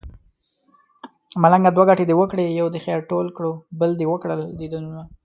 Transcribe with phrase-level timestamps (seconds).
[1.41, 5.01] ملنګه دوه ګټې دې وکړې يو دې خير ټول کړو بل دې وکړل ديدنونه